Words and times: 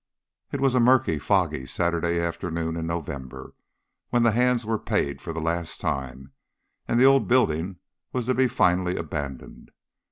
It 0.51 0.59
was 0.61 0.73
a 0.73 0.79
murky, 0.79 1.19
foggy 1.19 1.67
Saturday 1.67 2.19
afternoon 2.19 2.75
in 2.75 2.87
November 2.87 3.53
when 4.09 4.23
the 4.23 4.31
hands 4.31 4.65
were 4.65 4.79
paid 4.79 5.21
for 5.21 5.31
the 5.31 5.39
last 5.39 5.79
time, 5.79 6.31
and 6.87 6.99
the 6.99 7.05
old 7.05 7.27
building 7.27 7.77
was 8.11 8.25
to 8.25 8.33
be 8.33 8.47
finally 8.47 8.95
abandoned. 8.95 9.69